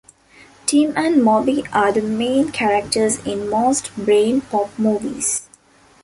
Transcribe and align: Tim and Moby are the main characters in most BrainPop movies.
Tim 0.65 0.93
and 0.97 1.23
Moby 1.23 1.63
are 1.71 1.91
the 1.91 2.01
main 2.01 2.51
characters 2.51 3.19
in 3.23 3.47
most 3.47 3.93
BrainPop 3.95 4.71
movies. 4.79 5.47